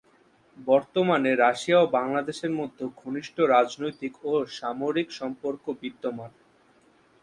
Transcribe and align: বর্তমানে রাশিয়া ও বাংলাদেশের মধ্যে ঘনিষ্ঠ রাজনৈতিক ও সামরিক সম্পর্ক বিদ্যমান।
বর্তমানে 0.57 1.31
রাশিয়া 1.35 1.77
ও 1.81 1.85
বাংলাদেশের 1.97 2.51
মধ্যে 2.51 2.83
ঘনিষ্ঠ 2.97 3.35
রাজনৈতিক 3.51 4.13
ও 4.25 4.33
সামরিক 4.57 5.07
সম্পর্ক 5.19 5.63
বিদ্যমান। 5.81 6.31